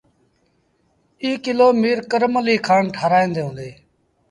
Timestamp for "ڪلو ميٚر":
1.45-1.99